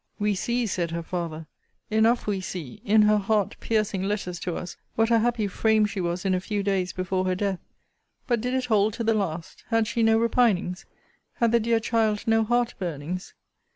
We 0.17 0.33
see, 0.33 0.65
said 0.65 0.89
her 0.89 1.03
father, 1.03 1.45
enough 1.91 2.25
we 2.25 2.41
see, 2.41 2.81
in 2.83 3.03
her 3.03 3.19
heart 3.19 3.55
piercing 3.59 4.01
letters 4.01 4.39
to 4.39 4.55
us, 4.55 4.75
what 4.95 5.11
a 5.11 5.19
happy 5.19 5.45
frame 5.45 5.85
she 5.85 6.01
was 6.01 6.25
in 6.25 6.33
a 6.33 6.39
few 6.39 6.63
days 6.63 6.91
before 6.91 7.25
her 7.25 7.35
death 7.35 7.59
But 8.25 8.41
did 8.41 8.55
it 8.55 8.65
hold 8.65 8.93
to 8.93 9.03
the 9.03 9.13
last? 9.13 9.63
Had 9.67 9.85
she 9.85 10.01
no 10.01 10.17
repinings? 10.17 10.85
Had 11.35 11.51
the 11.51 11.59
dear 11.59 11.79
child 11.79 12.23
no 12.25 12.43
heart 12.43 12.73
burnings? 12.79 13.35